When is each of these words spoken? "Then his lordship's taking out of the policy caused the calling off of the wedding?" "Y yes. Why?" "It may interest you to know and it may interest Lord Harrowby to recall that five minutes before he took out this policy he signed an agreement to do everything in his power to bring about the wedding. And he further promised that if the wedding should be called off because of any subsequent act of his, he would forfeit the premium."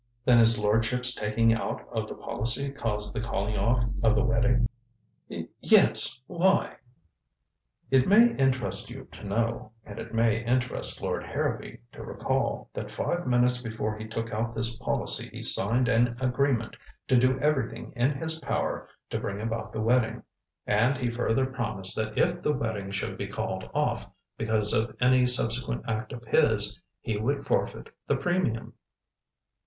"Then 0.25 0.39
his 0.39 0.57
lordship's 0.59 1.13
taking 1.13 1.53
out 1.53 1.87
of 1.91 2.07
the 2.07 2.15
policy 2.15 2.71
caused 2.71 3.13
the 3.13 3.21
calling 3.21 3.59
off 3.59 3.83
of 4.01 4.15
the 4.15 4.23
wedding?" 4.25 4.67
"Y 5.29 5.47
yes. 5.59 6.19
Why?" 6.25 6.77
"It 7.91 8.07
may 8.07 8.33
interest 8.33 8.89
you 8.89 9.07
to 9.11 9.23
know 9.23 9.73
and 9.85 9.99
it 9.99 10.11
may 10.11 10.43
interest 10.43 11.03
Lord 11.03 11.23
Harrowby 11.23 11.81
to 11.91 12.03
recall 12.03 12.67
that 12.73 12.89
five 12.89 13.27
minutes 13.27 13.61
before 13.61 13.95
he 13.95 14.07
took 14.07 14.33
out 14.33 14.55
this 14.55 14.75
policy 14.75 15.29
he 15.29 15.43
signed 15.43 15.87
an 15.87 16.17
agreement 16.19 16.75
to 17.07 17.15
do 17.15 17.37
everything 17.39 17.93
in 17.95 18.15
his 18.15 18.39
power 18.39 18.89
to 19.11 19.19
bring 19.19 19.39
about 19.39 19.71
the 19.71 19.81
wedding. 19.81 20.23
And 20.65 20.97
he 20.97 21.11
further 21.11 21.45
promised 21.45 21.95
that 21.97 22.17
if 22.17 22.41
the 22.41 22.53
wedding 22.53 22.89
should 22.89 23.19
be 23.19 23.27
called 23.27 23.69
off 23.71 24.09
because 24.35 24.73
of 24.73 24.95
any 24.99 25.27
subsequent 25.27 25.83
act 25.87 26.11
of 26.11 26.23
his, 26.23 26.81
he 27.01 27.17
would 27.17 27.45
forfeit 27.45 27.91
the 28.07 28.15
premium." 28.15 28.73